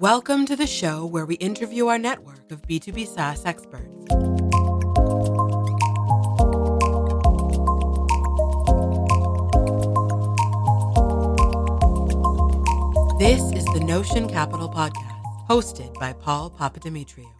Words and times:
Welcome 0.00 0.44
to 0.44 0.56
the 0.56 0.66
show 0.66 1.06
where 1.06 1.24
we 1.24 1.36
interview 1.36 1.86
our 1.86 1.98
network 1.98 2.52
of 2.52 2.60
B2B 2.60 3.06
SaaS 3.06 3.46
experts. 3.46 3.88
This 13.18 13.40
is 13.52 13.64
the 13.72 13.82
Notion 13.82 14.28
Capital 14.28 14.68
Podcast, 14.68 15.48
hosted 15.48 15.94
by 15.94 16.12
Paul 16.12 16.50
Papadimitriou. 16.50 17.35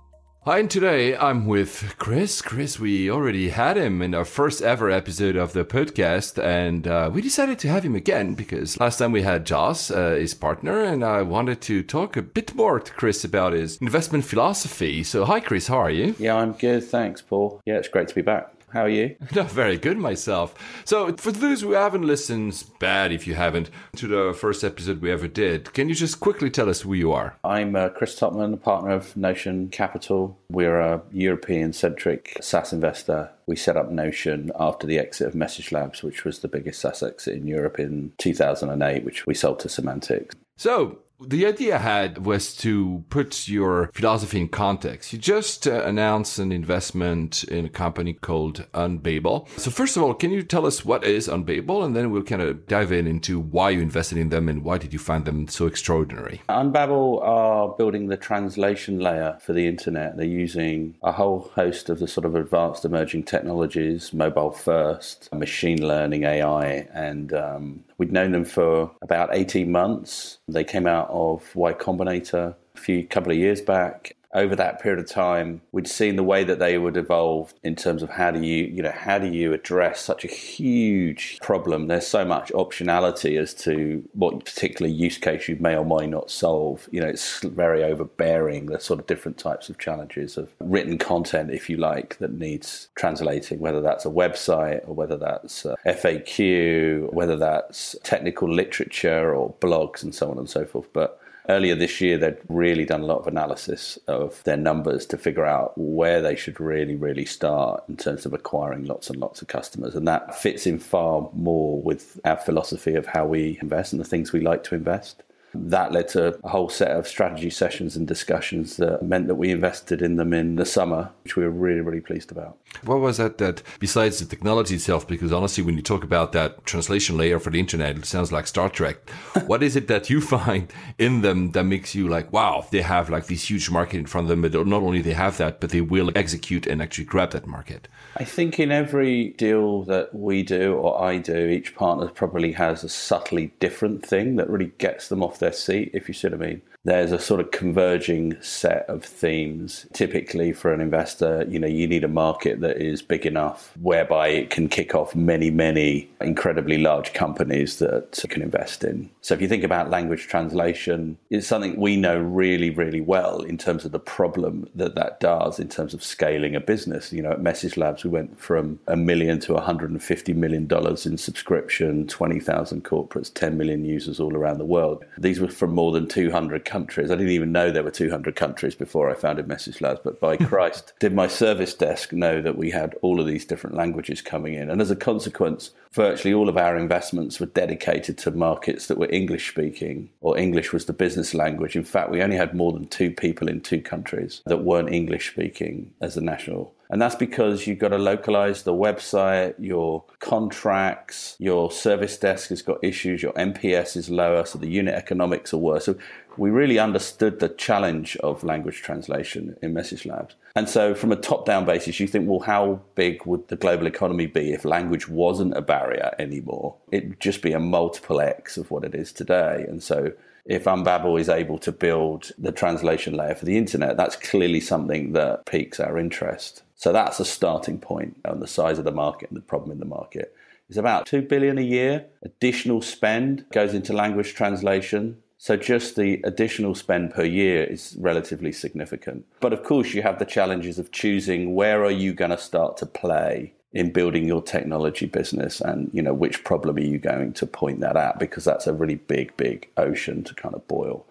Hi, 0.47 0.61
and 0.61 0.71
today 0.71 1.17
I'm 1.17 1.47
with 1.47 1.97
Chris. 1.99 2.41
Chris, 2.41 2.79
we 2.79 3.11
already 3.11 3.49
had 3.49 3.77
him 3.77 4.01
in 4.01 4.15
our 4.15 4.25
first 4.25 4.63
ever 4.63 4.89
episode 4.89 5.35
of 5.35 5.55
the 5.55 5.65
podcast, 5.65 6.41
and 6.41 6.87
uh, 6.87 7.11
we 7.13 7.21
decided 7.21 7.59
to 7.59 7.69
have 7.69 7.85
him 7.85 7.97
again 7.97 8.35
because 8.35 8.79
last 8.79 8.99
time 8.99 9.11
we 9.11 9.23
had 9.23 9.45
Jos, 9.45 9.91
uh, 9.91 10.11
his 10.11 10.35
partner, 10.35 10.85
and 10.85 11.03
I 11.05 11.23
wanted 11.23 11.61
to 11.63 11.83
talk 11.83 12.17
a 12.17 12.23
bit 12.23 12.55
more 12.55 12.79
to 12.79 12.93
Chris 12.93 13.25
about 13.25 13.55
his 13.55 13.79
investment 13.79 14.25
philosophy. 14.25 15.03
So, 15.03 15.25
hi, 15.25 15.41
Chris, 15.41 15.67
how 15.67 15.79
are 15.79 15.91
you? 15.91 16.15
Yeah, 16.17 16.37
I'm 16.37 16.53
good. 16.53 16.85
Thanks, 16.85 17.21
Paul. 17.21 17.61
Yeah, 17.67 17.79
it's 17.79 17.89
great 17.89 18.07
to 18.07 18.15
be 18.15 18.23
back. 18.23 18.56
How 18.77 18.83
are 18.83 18.91
you? 18.91 19.17
No, 19.35 19.43
very 19.45 19.79
good 19.79 19.97
myself. 19.97 20.55
So, 20.85 21.15
for 21.15 21.33
those 21.33 21.63
who 21.63 21.73
haven't 21.73 22.07
listened, 22.07 22.63
bad 22.79 23.11
if 23.11 23.27
you 23.27 23.35
haven't, 23.35 23.71
to 23.97 24.07
the 24.07 24.35
first 24.35 24.63
episode 24.63 25.01
we 25.01 25.11
ever 25.11 25.29
did, 25.29 25.73
can 25.73 25.89
you 25.89 25.95
just 25.95 26.21
quickly 26.21 26.51
tell 26.51 26.69
us 26.69 26.83
who 26.83 26.93
you 26.93 27.11
are? 27.13 27.39
I'm 27.43 27.75
uh, 27.75 27.89
Chris 27.89 28.19
Tottman, 28.21 28.53
a 28.53 28.59
partner 28.59 28.91
of 28.91 29.17
Notion 29.17 29.71
Capital. 29.71 30.39
We're 30.51 30.79
a 30.79 31.03
European 31.11 31.73
centric 31.73 32.37
SaaS 32.43 32.75
investor. 32.75 33.31
We 33.47 33.57
set 33.57 33.79
up 33.79 33.91
Notion 33.91 34.53
after 34.61 34.87
the 34.87 34.99
exit 34.99 35.29
of 35.29 35.35
Message 35.35 35.73
Labs, 35.73 36.03
which 36.03 36.25
was 36.25 36.41
the 36.41 36.49
biggest 36.49 36.81
SaaS 36.81 37.03
exit 37.03 37.35
in 37.35 37.47
Europe 37.47 37.79
in 37.79 38.13
2008, 38.19 39.05
which 39.05 39.27
we 39.27 39.33
sold 39.33 39.59
to 39.61 39.69
Symantec. 39.69 40.33
So, 40.59 40.99
the 41.21 41.47
idea 41.47 41.77
I 41.77 41.79
had 41.79 42.27
was 42.27 42.55
to 42.57 43.05
put 43.09 43.49
your 43.49 43.91
philosophy 43.95 44.41
in 44.41 44.49
context. 44.49 45.13
You 45.13 45.19
just 45.19 45.67
uh, 45.67 45.83
announced 45.85 46.39
an 46.39 46.53
investment 46.53 47.45
in 47.45 47.65
a 47.65 47.71
company 47.71 48.13
called 48.13 48.67
Unbabel. 48.75 49.49
So 49.59 49.71
first 49.71 49.97
of 49.97 50.03
all, 50.03 50.15
can 50.15 50.31
you 50.31 50.43
tell 50.43 50.67
us 50.67 50.85
what 50.85 51.05
is 51.05 51.29
Unbabel, 51.29 51.85
and 51.85 51.97
then 51.97 52.11
we'll 52.11 52.23
kind 52.23 52.43
of 52.43 52.67
dive 52.67 52.93
in 52.93 53.07
into 53.07 53.41
why 53.41 53.71
you 53.71 53.81
invested 53.81 54.19
in 54.19 54.29
them 54.29 54.49
and 54.49 54.63
why 54.63 54.79
did 54.79 54.93
you 54.93 54.99
find 54.99 55.25
them 55.25 55.49
so 55.49 55.67
extraordinary? 55.67 56.43
Unbabel 56.49 57.23
are 57.23 57.69
building 57.69 58.09
the 58.09 58.17
translation 58.17 58.99
layer 59.01 59.39
for 59.41 59.53
the 59.53 59.67
internet. 59.67 60.17
They're 60.17 60.27
using 60.27 60.97
a 61.03 61.13
whole 61.13 61.51
host 61.55 61.89
of 61.89 61.99
the 61.99 62.09
sort 62.09 62.27
of 62.27 62.35
advanced 62.35 62.85
emerging 62.85 63.25
technologies, 63.25 64.13
mobile 64.13 64.51
first, 64.51 65.33
machine 65.33 65.87
learning, 65.87 66.25
AI, 66.25 66.89
and 66.93 67.33
um, 67.33 67.85
We'd 67.99 68.13
known 68.13 68.33
them 68.33 68.45
for 68.45 68.91
about 69.03 69.31
18 69.33 69.71
months. 69.71 70.39
They 70.49 70.65
came 70.65 70.87
out 70.87 71.09
of 71.11 71.55
Y 71.55 71.73
Combinator 71.73 72.55
a 72.75 72.79
few 72.79 73.07
couple 73.07 73.33
of 73.33 73.39
years 73.39 73.61
back 73.61 74.16
over 74.37 74.55
that 74.55 74.81
period 74.81 75.01
of 75.01 75.09
time, 75.09 75.63
we'd 75.73 75.89
seen 75.89 76.17
the 76.17 76.23
way 76.23 76.45
that 76.45 76.59
they 76.59 76.77
would 76.77 76.97
evolve 76.97 77.55
in 77.65 77.75
terms 77.75 78.03
of 78.03 78.11
how 78.11 78.31
do 78.31 78.41
you, 78.45 78.65
you 78.67 78.83
know, 78.83 78.93
how 78.93 79.19
do 79.19 79.27
you 79.27 79.55
address 79.55 80.01
such 80.03 80.25
a 80.25 80.29
huge 80.29 81.39
problem? 81.41 81.87
There's 81.87 82.07
so 82.07 82.23
much 82.25 82.53
optionality 82.53 83.41
as 83.41 83.55
to 83.55 84.07
what 84.13 84.45
particular 84.45 84.91
use 84.91 85.17
case 85.17 85.49
you 85.49 85.57
may 85.59 85.75
or 85.75 85.87
may 85.87 86.07
not 86.07 86.31
solve. 86.31 86.87
You 86.93 87.01
know, 87.01 87.09
it's 87.09 87.41
very 87.41 87.83
overbearing, 87.83 88.67
the 88.67 88.79
sort 88.79 89.01
of 89.01 89.07
different 89.07 89.39
types 89.39 89.71
of 89.71 89.79
challenges 89.79 90.37
of 90.37 90.53
written 90.61 90.99
content, 90.99 91.51
if 91.51 91.71
you 91.71 91.79
like, 91.79 92.19
that 92.19 92.35
needs 92.35 92.89
translating, 92.95 93.59
whether 93.59 93.81
that's 93.81 94.05
a 94.05 94.11
website 94.11 94.87
or 94.87 94.95
whether 94.95 95.17
that's 95.17 95.65
uh, 95.65 95.77
FAQ, 95.87 97.11
whether 97.11 97.37
that's 97.37 97.97
technical 98.03 98.53
literature 98.53 99.35
or 99.35 99.55
blogs 99.55 100.03
and 100.03 100.15
so 100.15 100.31
on 100.31 100.37
and 100.37 100.51
so 100.51 100.67
forth. 100.67 100.93
But 100.93 101.21
earlier 101.49 101.75
this 101.75 102.01
year, 102.01 102.19
they'd 102.19 102.39
really 102.49 102.85
done 102.85 103.03
a 103.03 103.07
lot 103.07 103.19
of 103.19 103.27
analysis 103.27 103.99
of 104.07 104.43
their 104.45 104.57
numbers 104.57 105.07
to 105.07 105.19
figure 105.19 105.45
out 105.45 105.73
where 105.77 106.21
they 106.21 106.37
should 106.37 106.61
really, 106.61 106.97
really 106.97 107.25
start 107.25 107.85
in 107.89 107.97
terms 107.97 108.27
of 108.27 108.33
acquiring 108.33 108.85
lots 108.85 109.11
and 109.11 109.19
lots 109.19 109.43
of 109.43 109.49
customers. 109.49 109.95
And 109.95 110.07
that 110.09 110.35
fits 110.39 110.67
in 110.67 110.79
far 110.79 111.31
more 111.33 111.81
with 111.81 112.21
our 112.25 112.37
philosophy 112.37 112.95
of 112.95 113.07
how 113.07 113.27
we 113.27 113.59
invest 113.61 113.93
and 113.93 114.01
the 114.01 114.05
things 114.05 114.33
we 114.33 114.41
like 114.41 114.65
to 114.65 114.75
invest 114.75 115.23
that 115.71 115.93
led 115.93 116.09
to 116.09 116.39
a 116.45 116.49
whole 116.49 116.69
set 116.69 116.91
of 116.91 117.07
strategy 117.07 117.51
sessions 117.51 117.97
and 117.97 118.07
discussions 118.07 118.77
that 118.77 119.03
meant 119.03 119.27
that 119.29 119.35
we 119.37 119.51
invested 119.51 120.03
in 120.03 120.17
them 120.17 120.33
in 120.33 120.57
the 120.57 120.65
summer, 120.65 121.11
which 121.25 121.37
we 121.37 121.45
were 121.45 121.51
really, 121.51 121.81
really 121.81 122.01
pleased 122.01 122.31
about. 122.31 122.57
What 122.85 123.01
was 123.01 123.17
that 123.17 123.39
that 123.39 123.63
besides 123.79 124.19
the 124.19 124.27
technology 124.27 124.75
itself, 124.75 125.07
because 125.09 125.33
honestly, 125.33 125.65
when 125.65 125.77
you 125.77 125.83
talk 125.83 126.05
about 126.05 126.33
that 126.33 126.65
translation 126.67 127.17
layer 127.17 127.39
for 127.39 127.51
the 127.51 127.61
internet, 127.61 127.97
it 127.97 128.05
sounds 128.05 128.33
like 128.33 128.47
Star 128.47 128.69
Trek. 128.69 129.09
what 129.47 129.63
is 129.63 129.77
it 129.77 129.89
that 129.89 130.11
you 130.11 130.21
find 130.21 130.73
in 130.99 131.23
them 131.23 131.53
that 131.53 131.65
makes 131.65 131.95
you 131.95 132.09
like, 132.09 132.33
wow, 132.33 132.67
they 132.71 132.83
have 132.83 133.09
like 133.09 133.27
this 133.27 133.51
huge 133.51 133.71
market 133.71 133.99
in 133.99 134.07
front 134.07 134.27
of 134.27 134.29
them, 134.29 134.43
but 134.43 134.67
not 134.67 134.83
only 134.83 135.03
they 135.03 135.13
have 135.13 135.39
that, 135.39 135.61
but 135.61 135.71
they 135.71 135.81
will 135.81 136.11
execute 136.15 136.67
and 136.67 136.83
actually 136.83 137.05
grab 137.05 137.31
that 137.31 137.47
market? 137.47 137.89
I 138.17 138.25
think 138.25 138.59
in 138.59 138.71
every 138.71 139.31
deal 139.31 139.83
that 139.85 140.15
we 140.15 140.43
do 140.43 140.75
or 140.75 141.03
I 141.03 141.19
do, 141.19 141.49
each 141.49 141.75
partner 141.75 142.09
probably 142.09 142.53
has 142.53 142.85
a 142.85 142.89
subtly 142.89 143.53
different 143.61 144.05
thing 144.05 144.37
that 144.37 144.49
really 144.49 144.73
gets 144.79 145.09
them 145.09 145.23
off 145.23 145.39
their 145.39 145.46
seat, 145.53 145.91
if 145.95 146.09
you 146.09 146.15
see 146.15 146.29
what 146.29 146.43
I 146.43 146.47
mean 146.47 146.63
there's 146.87 147.11
a 147.11 147.19
sort 147.19 147.41
of 147.41 147.51
converging 147.51 148.41
set 148.41 148.89
of 148.89 149.05
themes. 149.05 149.87
Typically, 149.93 150.53
for 150.53 150.73
an 150.73 150.81
investor, 150.81 151.45
you 151.49 151.59
know, 151.59 151.67
you 151.67 151.85
need 151.89 152.05
a 152.05 152.09
market 152.09 152.61
that 152.61 152.77
is 152.77 153.03
big 153.03 153.27
enough 153.27 153.77
whereby 153.81 154.29
it 154.29 154.51
can 154.51 154.69
kick 154.69 154.95
off 154.95 155.13
many, 155.17 155.51
many 155.51 156.09
incredibly 156.21 156.79
large 156.79 157.13
companies 157.13 157.81
that 157.81 158.25
can 158.31 158.41
invest 158.41 158.85
in. 158.85 159.11
So, 159.21 159.35
if 159.35 159.43
you 159.43 159.49
think 159.49 159.65
about 159.65 159.91
language 159.91 160.29
translation, 160.29 161.19
it's 161.29 161.49
something 161.49 161.75
we 161.75 161.97
know 161.97 162.19
really, 162.19 162.71
really 162.71 163.01
well 163.01 163.41
in 163.41 163.59
terms 163.59 163.85
of 163.85 163.91
the 163.91 163.99
problem 163.99 164.69
that 164.77 164.95
that 164.95 165.19
does 165.19 165.59
in 165.59 165.69
terms 165.69 165.93
of 165.93 166.05
scaling 166.05 166.55
a 166.55 166.61
business. 166.61 167.13
You 167.13 167.23
know, 167.23 167.33
at 167.33 167.43
Message 167.43 167.77
Labs, 167.77 168.05
we 168.05 168.11
went 168.11 168.39
from 168.39 168.79
a 168.87 168.97
million 168.97 169.41
to 169.41 169.55
150 169.55 170.33
million 170.35 170.69
dollars 170.69 171.05
in 171.05 171.19
subscription, 171.19 172.07
20,000 172.07 172.85
corporates, 172.85 173.35
10 173.35 173.59
million 173.59 173.85
users 173.85 174.21
all 174.21 174.37
around 174.37 174.59
the 174.59 174.65
world. 174.65 175.05
These 175.19 175.41
were 175.41 175.49
from 175.49 175.75
more 175.75 175.91
than 175.91 176.07
200 176.07 176.65
countries 176.65 176.76
countries. 176.77 177.11
I 177.11 177.15
didn't 177.15 177.33
even 177.33 177.53
know 177.53 177.71
there 177.71 177.83
were 177.83 177.91
200 177.91 178.37
countries 178.37 178.75
before 178.75 179.11
I 179.11 179.15
founded 179.15 179.49
Message 179.49 179.81
Labs, 179.81 180.01
but 180.05 180.21
by 180.21 180.37
Christ, 180.51 180.93
did 180.99 181.15
my 181.15 181.27
service 181.27 181.73
desk 181.73 182.13
know 182.13 182.43
that 182.43 182.59
we 182.59 182.71
had 182.71 182.95
all 183.01 183.19
of 183.19 183.27
these 183.27 183.47
different 183.47 183.77
languages 183.77 184.21
coming 184.21 184.53
in. 184.53 184.69
And 184.69 184.83
as 184.83 184.91
a 184.91 184.97
consequence, 184.97 185.71
virtually 185.93 186.35
all 186.35 186.51
of 186.51 186.59
our 186.59 186.77
investments 186.77 187.41
were 187.41 187.47
dedicated 187.47 188.19
to 188.19 188.31
markets 188.31 188.89
that 188.89 188.99
were 188.99 189.09
English 189.11 189.49
speaking 189.49 190.11
or 190.21 190.37
English 190.37 190.75
was 190.75 190.85
the 190.85 190.93
business 190.93 191.33
language. 191.33 191.77
In 191.77 191.85
fact, 191.85 192.11
we 192.11 192.23
only 192.23 192.37
had 192.37 192.55
more 192.55 192.73
than 192.73 192.89
two 192.89 193.11
people 193.11 193.49
in 193.49 193.63
two 193.63 193.81
countries 193.81 194.43
that 194.45 194.65
weren't 194.65 194.93
English 194.93 195.31
speaking 195.31 195.95
as 196.03 196.19
a 196.19 196.21
national 196.21 196.77
and 196.89 197.03
that's 197.03 197.17
because 197.17 197.67
you've 197.67 197.79
got 197.79 197.89
to 197.89 197.99
localize 197.99 198.63
the 198.63 198.73
website, 198.73 199.55
your 199.59 200.05
contracts, 200.21 201.37
your 201.39 201.71
service 201.71 202.17
desk 202.17 202.51
has 202.51 202.63
got 202.63 202.83
issues, 202.83 203.23
your 203.23 203.33
NPS 203.33 203.97
is 203.97 204.09
lower, 204.09 204.45
so 204.45 204.59
the 204.59 204.69
unit 204.69 204.95
economics 204.95 205.53
are 205.53 205.59
worse. 205.59 205.87
So 205.87 205.97
we 206.37 206.51
really 206.51 206.79
understood 206.79 207.41
the 207.41 207.49
challenge 207.49 208.17
of 208.19 208.45
language 208.45 208.83
translation 208.83 209.57
in 209.63 209.73
Message 209.73 210.07
Labs. 210.07 210.35
And 210.55 210.69
so, 210.69 210.95
from 210.95 211.13
a 211.13 211.17
top 211.17 211.45
down 211.45 211.65
basis, 211.65 212.01
you 212.01 212.07
think, 212.07 212.29
well, 212.29 212.41
how 212.41 212.81
big 212.95 213.27
would 213.27 213.49
the 213.49 213.57
global 213.57 213.87
economy 213.87 214.27
be 214.27 214.53
if 214.53 214.65
language 214.65 215.09
wasn't 215.09 215.57
a 215.57 215.63
barrier 215.63 216.15
anymore? 216.19 216.77
It'd 216.91 217.21
just 217.21 217.43
be 217.43 217.53
a 217.53 217.61
multiple 217.61 218.21
X 218.21 218.57
of 218.57 218.71
what 218.71 218.85
it 218.85 218.95
is 218.95 219.13
today. 219.13 219.65
And 219.69 219.83
so, 219.83 220.13
if 220.47 220.65
Unbabel 220.65 221.21
is 221.21 221.29
able 221.29 221.59
to 221.59 221.73
build 221.73 222.31
the 222.39 222.53
translation 222.53 223.15
layer 223.15 223.35
for 223.35 223.45
the 223.45 223.59
internet, 223.59 223.97
that's 223.97 224.17
clearly 224.17 224.61
something 224.61 225.13
that 225.13 225.45
piques 225.45 225.81
our 225.81 225.99
interest. 225.99 226.63
So 226.77 226.93
that's 226.93 227.19
a 227.19 227.25
starting 227.25 227.79
point 227.79 228.21
on 228.25 228.41
the 228.41 228.47
size 228.47 228.79
of 228.79 228.85
the 228.85 228.93
market 228.93 229.31
and 229.31 229.37
the 229.37 229.43
problem 229.43 229.73
in 229.73 229.81
the 229.81 229.87
market. 229.87 230.35
It's 230.69 230.79
about 230.79 231.07
2 231.07 231.23
billion 231.23 231.59
a 231.59 231.63
year. 231.63 232.07
Additional 232.23 232.83
spend 232.83 233.45
goes 233.53 233.75
into 233.75 233.93
language 233.93 234.35
translation. 234.35 235.17
So 235.47 235.57
just 235.57 235.95
the 235.95 236.21
additional 236.25 236.75
spend 236.75 237.15
per 237.15 237.23
year 237.23 237.63
is 237.63 237.95
relatively 238.01 238.51
significant. 238.51 239.27
But 239.39 239.53
of 239.53 239.63
course 239.63 239.95
you 239.95 240.03
have 240.03 240.19
the 240.19 240.25
challenges 240.25 240.77
of 240.77 240.91
choosing 240.91 241.55
where 241.55 241.85
are 241.85 241.91
you 241.93 242.15
going 242.15 242.33
to 242.33 242.37
start 242.37 242.77
to 242.79 242.87
play 242.87 243.53
in 243.73 243.93
building 243.93 244.27
your 244.27 244.43
technology 244.43 245.07
business 245.07 245.61
and 245.61 245.89
you 245.93 246.03
know 246.03 246.15
which 246.15 246.43
problem 246.43 246.79
are 246.79 246.81
you 246.81 246.99
going 246.99 247.33
to 247.35 247.47
point 247.47 247.79
that 247.79 247.97
at 247.97 248.19
because 248.19 248.43
that's 248.43 248.67
a 248.67 248.73
really 248.73 248.97
big 248.97 249.37
big 249.37 249.69
ocean 249.77 250.25
to 250.25 250.35
kind 250.35 250.57
of 250.57 250.67
boil 250.67 251.07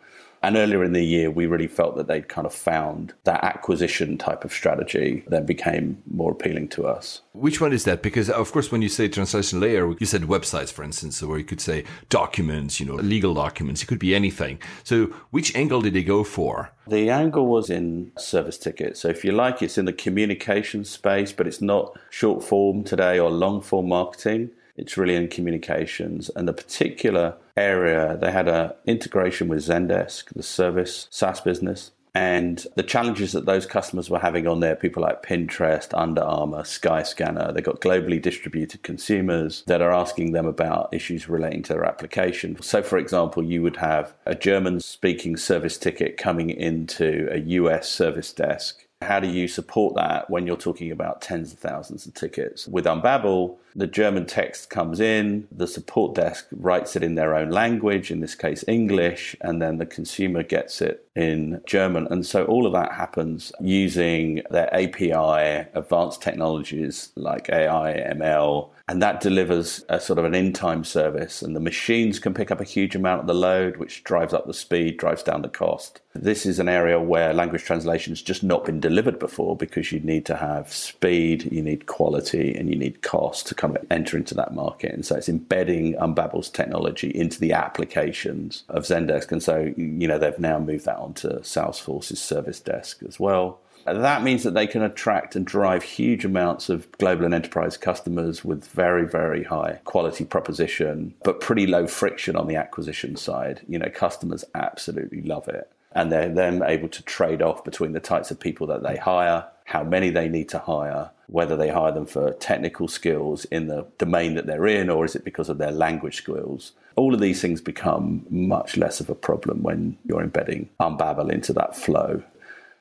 and 0.46 0.58
earlier 0.58 0.84
in 0.84 0.94
the 0.94 1.04
year, 1.04 1.32
we 1.32 1.48
really 1.48 1.66
felt 1.66 1.96
that 1.96 2.06
they'd 2.06 2.28
kind 2.28 2.46
of 2.46 2.54
found 2.54 3.14
that 3.24 3.44
acquisition 3.44 4.16
type 4.16 4.46
of 4.46 4.54
strategy 4.54 5.24
that 5.28 5.48
became 5.48 6.04
more 6.06 6.34
appealing 6.34 6.68
to 6.70 6.86
us. 6.86 7.22
Which 7.34 7.60
one 7.60 7.74
is 7.74 7.84
that? 7.86 8.04
Because, 8.04 8.30
of 8.30 8.52
course, 8.52 8.72
when 8.72 8.84
you 8.84 8.90
say 8.90 9.08
translation 9.08 9.60
layer, 9.60 9.92
you 9.98 10.06
said 10.06 10.22
websites, 10.22 10.72
for 10.72 10.84
instance, 10.84 11.20
where 11.24 11.40
you 11.40 11.44
could 11.44 11.62
say 11.62 11.84
documents, 12.10 12.80
you 12.80 12.86
know, 12.86 12.94
legal 12.94 13.34
documents, 13.34 13.82
it 13.82 13.88
could 13.88 13.98
be 13.98 14.14
anything. 14.14 14.60
So, 14.84 15.08
which 15.32 15.56
angle 15.56 15.82
did 15.82 15.94
they 15.94 16.04
go 16.04 16.24
for? 16.24 16.72
The 16.88 17.10
angle 17.10 17.48
was 17.48 17.72
in 17.72 18.12
service 18.16 18.60
tickets. 18.60 19.00
So, 19.00 19.08
if 19.08 19.26
you 19.26 19.32
like, 19.32 19.64
it's 19.64 19.80
in 19.80 19.86
the 19.86 19.94
communication 19.94 20.86
space, 20.86 21.32
but 21.32 21.48
it's 21.48 21.62
not 21.62 21.98
short 22.12 22.44
form 22.44 22.84
today 22.84 23.18
or 23.18 23.32
long 23.32 23.62
form 23.62 23.88
marketing 23.88 24.52
It's 24.78 24.98
really 24.98 25.16
in 25.16 25.28
communications. 25.28 26.30
And 26.30 26.48
the 26.48 26.54
particular 26.54 27.36
area, 27.56 28.18
they 28.20 28.32
had 28.32 28.48
an 28.48 28.72
integration 28.86 29.48
with 29.48 29.60
Zendesk, 29.60 30.34
the 30.34 30.44
service 30.44 31.08
SaaS 31.10 31.42
business. 31.42 31.92
And 32.16 32.66
the 32.76 32.84
challenges 32.84 33.34
that 33.34 33.46
those 33.46 33.66
customers 33.66 34.10
were 34.10 34.20
having 34.20 34.48
on 34.48 34.62
there, 34.62 34.78
people 34.78 35.04
like 35.04 35.22
Pinterest, 35.22 35.90
Under 35.94 36.22
Armour, 36.22 36.64
Skyscanner, 36.64 37.54
they've 37.54 37.62
got 37.62 37.82
globally 37.82 38.22
distributed 38.22 38.84
consumers 38.84 39.64
that 39.68 39.82
are 39.82 39.92
asking 39.92 40.32
them 40.32 40.46
about 40.46 40.94
issues 40.94 41.28
relating 41.28 41.62
to 41.64 41.74
their 41.74 41.84
application. 41.84 42.62
So, 42.62 42.82
for 42.82 42.98
example, 42.98 43.44
you 43.44 43.62
would 43.64 43.76
have 43.78 44.14
a 44.26 44.34
German 44.34 44.80
speaking 44.80 45.36
service 45.36 45.78
ticket 45.78 46.16
coming 46.16 46.50
into 46.50 47.28
a 47.32 47.40
US 47.40 47.90
service 47.90 48.32
desk 48.32 48.85
how 49.06 49.20
do 49.20 49.28
you 49.28 49.48
support 49.48 49.96
that 49.96 50.30
when 50.30 50.46
you're 50.48 50.58
talking 50.58 50.92
about 50.92 51.22
tens 51.22 51.54
of 51.54 51.60
thousands 51.60 52.06
of 52.06 52.14
tickets? 52.14 52.68
With 52.68 52.86
Unbabel, 52.86 53.56
the 53.76 53.88
German 53.88 54.26
text 54.26 54.70
comes 54.70 55.02
in, 55.02 55.48
the 55.52 55.68
support 55.68 56.16
desk 56.16 56.48
writes 56.52 56.96
it 56.96 57.04
in 57.04 57.16
their 57.16 57.36
own 57.36 57.50
language, 57.50 58.10
in 58.10 58.22
this 58.22 58.34
case 58.34 58.64
English, 58.68 59.36
and 59.42 59.62
then 59.62 59.78
the 59.78 59.86
consumer 59.86 60.44
gets 60.44 60.82
it 60.82 61.06
in 61.14 61.62
German. 61.66 62.08
And 62.10 62.26
so 62.26 62.46
all 62.46 62.66
of 62.66 62.74
that 62.74 62.94
happens 62.94 63.52
using 63.60 64.42
their 64.50 64.74
API, 64.74 65.68
advanced 65.74 66.22
technologies 66.22 67.12
like 67.16 67.50
AI, 67.50 68.14
ML, 68.16 68.70
and 68.88 69.02
that 69.02 69.20
delivers 69.20 69.84
a 69.90 70.00
sort 70.00 70.20
of 70.20 70.26
an 70.26 70.36
in 70.36 70.54
time 70.54 70.84
service. 70.84 71.42
And 71.42 71.56
the 71.56 71.60
machines 71.60 72.20
can 72.20 72.34
pick 72.34 72.52
up 72.52 72.62
a 72.62 72.66
huge 72.66 72.96
amount 72.96 73.22
of 73.22 73.28
the 73.28 73.34
load, 73.34 73.78
which 73.78 74.04
drives 74.04 74.34
up 74.34 74.46
the 74.46 74.54
speed, 74.54 74.98
drives 74.98 75.24
down 75.24 75.42
the 75.42 75.50
cost. 75.50 76.00
This 76.14 76.46
is 76.46 76.60
an 76.60 76.70
area 76.70 77.00
where 77.00 77.34
language 77.34 77.64
translation 77.64 78.12
has 78.12 78.22
just 78.22 78.44
not 78.44 78.64
been 78.64 78.80
delivered 78.80 78.95
before 79.20 79.56
because 79.56 79.92
you 79.92 80.00
need 80.00 80.26
to 80.26 80.36
have 80.36 80.72
speed, 80.72 81.52
you 81.52 81.62
need 81.62 81.86
quality, 81.86 82.56
and 82.56 82.70
you 82.70 82.76
need 82.76 83.02
cost 83.02 83.48
to 83.48 83.56
kind 83.56 83.76
of 83.76 83.86
enter 83.90 84.18
into 84.18 84.34
that 84.36 84.54
market. 84.54 84.94
And 84.94 85.06
so 85.06 85.16
it's 85.16 85.30
embedding 85.30 85.94
Unbabel's 85.96 86.50
technology 86.50 87.10
into 87.10 87.40
the 87.40 87.54
applications 87.54 88.64
of 88.70 88.84
Zendesk. 88.84 89.32
And 89.32 89.42
so, 89.42 89.74
you 89.76 90.08
know, 90.08 90.18
they've 90.18 90.40
now 90.40 90.60
moved 90.60 90.86
that 90.86 90.98
onto 90.98 91.40
Salesforce's 91.40 92.22
service 92.22 92.60
desk 92.60 93.04
as 93.08 93.20
well. 93.20 93.60
That 93.86 94.24
means 94.24 94.42
that 94.44 94.56
they 94.56 94.66
can 94.66 94.82
attract 94.82 95.36
and 95.36 95.46
drive 95.46 95.84
huge 95.84 96.26
amounts 96.26 96.70
of 96.70 96.92
global 96.94 97.26
and 97.26 97.36
enterprise 97.36 97.78
customers 97.78 98.44
with 98.44 98.66
very, 98.70 99.08
very 99.08 99.44
high 99.44 99.80
quality 99.84 100.26
proposition, 100.26 101.14
but 101.24 101.40
pretty 101.40 101.68
low 101.68 101.86
friction 101.86 102.36
on 102.36 102.48
the 102.48 102.56
acquisition 102.56 103.16
side. 103.16 103.62
You 103.68 103.78
know, 103.78 103.90
customers 103.90 104.44
absolutely 104.56 105.22
love 105.22 105.48
it. 105.48 105.72
And 105.96 106.12
they're 106.12 106.30
then 106.30 106.62
able 106.64 106.90
to 106.90 107.04
trade 107.04 107.42
off 107.42 107.64
between 107.64 107.94
the 107.94 108.00
types 108.00 108.30
of 108.30 108.40
people 108.40 108.68
that 108.68 108.84
they 108.84 108.98
hire, 108.98 109.48
how 109.64 109.84
many 109.84 110.10
they 110.10 110.30
need 110.30 110.50
to 110.50 110.60
hire, 110.60 111.10
whether 111.28 111.56
they 111.56 111.70
hire 111.70 111.92
them 111.92 112.06
for 112.06 112.34
technical 112.34 112.88
skills 112.88 113.46
in 113.46 113.68
the 113.68 113.88
domain 113.98 114.36
that 114.36 114.46
they're 114.46 114.68
in, 114.68 114.90
or 114.90 115.06
is 115.06 115.16
it 115.16 115.24
because 115.24 115.50
of 115.50 115.58
their 115.58 115.72
language 115.72 116.18
skills. 116.18 116.74
All 116.96 117.14
of 117.14 117.22
these 117.22 117.42
things 117.42 117.62
become 117.62 118.26
much 118.30 118.78
less 118.78 119.00
of 119.00 119.10
a 119.10 119.16
problem 119.16 119.64
when 119.64 119.98
you're 120.06 120.22
embedding 120.22 120.70
Unbabel 120.80 121.32
into 121.32 121.54
that 121.54 121.76
flow. 121.76 122.24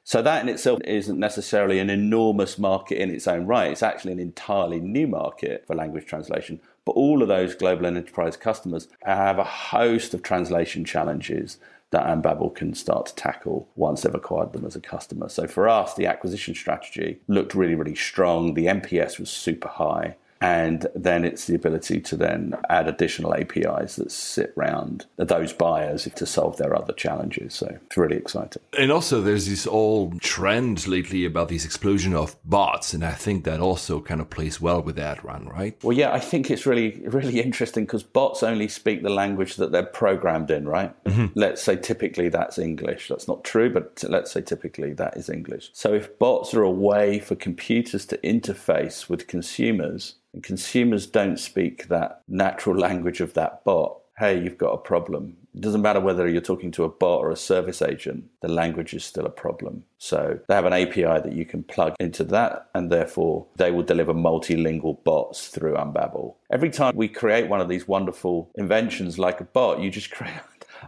So 0.07 0.21
that 0.21 0.43
in 0.43 0.51
itself 0.51 0.81
isn't 0.85 1.19
necessarily 1.19 1.79
an 1.79 1.89
enormous 1.89 2.59
market 2.59 2.99
in 2.99 3.11
its 3.11 3.27
own 3.27 3.47
right. 3.47 3.71
It's 3.71 3.83
actually 3.83 4.13
an 4.13 4.21
entirely 4.21 4.79
new 4.79 5.07
market 5.07 5.65
for 5.67 5.75
language 5.75 6.05
translation. 6.05 6.61
But 6.85 6.93
all 6.93 7.23
of 7.23 7.29
those 7.29 7.55
global 7.55 7.87
and 7.87 7.97
enterprise 7.97 8.37
customers 8.37 8.89
have 9.03 9.39
a 9.39 9.45
host 9.45 10.13
of 10.13 10.23
translation 10.23 10.85
challenges 10.85 11.57
that 11.95 12.07
Unbabel 12.07 12.53
can 12.55 12.75
start 12.75 13.07
to 13.07 13.15
tackle 13.15 13.69
once 13.77 14.03
they've 14.03 14.15
acquired 14.15 14.53
them 14.53 14.65
as 14.65 14.75
a 14.75 14.81
customer. 14.81 15.29
So 15.29 15.47
for 15.47 15.69
us, 15.69 15.95
the 15.95 16.07
acquisition 16.07 16.53
strategy 16.55 17.21
looked 17.29 17.55
really, 17.55 17.77
really 17.77 17.95
strong. 17.95 18.55
The 18.55 18.67
NPS 18.67 19.21
was 19.21 19.31
super 19.31 19.69
high 19.69 20.17
and 20.45 20.87
then 20.95 21.25
it's 21.25 21.47
the 21.47 21.55
ability 21.55 22.03
to 22.03 22.17
then 22.17 22.55
add 22.69 22.87
additional 22.87 23.35
APIs 23.35 23.97
that 23.97 24.13
sit 24.13 24.53
around 24.59 25.07
those 25.17 25.55
buyers 25.55 26.07
to 26.15 26.27
solve 26.27 26.59
their 26.59 26.77
other 26.77 26.93
challenges. 26.93 27.55
So 27.55 27.79
it's 27.87 27.97
really 27.97 28.17
exciting. 28.17 28.61
And 28.79 28.93
also, 28.93 29.23
there's 29.23 29.49
this 29.49 29.67
old 29.67 30.21
trend 30.21 30.87
lately 30.87 31.25
about 31.25 31.49
this 31.49 31.65
explosion 31.65 32.15
of 32.15 32.37
bots, 32.45 32.93
and 32.93 33.03
I 33.03 33.13
think 33.13 33.45
that 33.45 33.59
also 33.59 34.03
kind 34.03 34.21
of 34.21 34.29
plays 34.29 34.61
well 34.61 34.83
with 34.83 34.97
that 34.97 35.25
run, 35.25 35.49
right? 35.49 35.83
Well, 35.83 35.97
yeah, 35.97 36.13
I 36.13 36.21
think 36.21 36.51
it's 36.51 36.67
really, 36.67 37.01
really 37.07 37.41
interesting 37.41 37.87
because 37.87 38.03
bots 38.03 38.43
only 38.43 38.69
speak 38.69 39.03
the 39.03 39.09
language 39.09 39.57
that 39.57 39.73
they're 39.73 39.83
programmed 39.83 40.51
in, 40.51 40.69
right? 40.69 40.93
Mm-hmm. 41.05 41.39
Let's 41.39 41.63
say 41.63 41.77
typically 41.77 42.29
that's 42.29 42.59
English. 42.59 43.09
That's 43.09 43.29
not 43.29 43.45
true, 43.45 43.73
but 43.73 44.05
let's 44.07 44.33
say 44.33 44.43
typically 44.43 44.93
that 44.93 45.17
is 45.17 45.31
English. 45.31 45.71
So 45.73 45.95
if 45.95 46.19
bots 46.19 46.53
are 46.53 46.63
a 46.63 46.71
way 46.71 47.19
for 47.19 47.35
computers 47.35 48.05
to 48.07 48.19
interface 48.19 49.09
with 49.09 49.27
consumers, 49.27 50.17
and 50.35 50.43
consumers 50.43 51.07
don't 51.07 51.39
speak 51.39 51.89
that 51.89 52.23
natural 52.29 52.77
language 52.77 53.21
of 53.21 53.35
that 53.35 53.65
bot, 53.65 54.01
hey, 54.19 54.41
you've 54.41 54.59
got 54.59 54.73
a 54.73 54.79
problem. 54.79 55.37
It 55.55 55.61
doesn't 55.61 55.83
matter 55.83 56.01
whether 56.01 56.29
you're 56.29 56.41
talking 56.41 56.73
to 56.73 56.85
a 56.85 56.89
bot 56.89 57.21
or 57.21 57.31
a 57.31 57.37
service 57.37 57.81
agent, 57.81 58.25
the 58.43 58.49
language 58.49 58.93
is 58.93 59.05
still 59.05 59.27
a 59.27 59.31
problem. 59.31 59.85
So 59.99 60.41
they 60.49 60.55
have 60.55 60.65
an 60.65 60.73
API 60.73 61.03
that 61.03 61.33
you 61.33 61.45
can 61.45 61.63
plug 61.63 61.95
into 62.01 62.25
that, 62.25 62.69
and 62.75 62.91
therefore 62.91 63.47
they 63.57 63.71
will 63.71 63.83
deliver 63.85 64.13
multilingual 64.13 65.03
bots 65.05 65.49
through 65.49 65.75
Unbabel. 65.75 66.35
Every 66.51 66.71
time 66.71 66.97
we 66.97 67.09
create 67.09 67.49
one 67.49 67.61
of 67.61 67.69
these 67.69 67.87
wonderful 67.87 68.51
inventions 68.57 69.19
like 69.19 69.41
a 69.41 69.45
bot, 69.45 69.81
you 69.81 69.91
just 69.91 70.11
create 70.13 70.35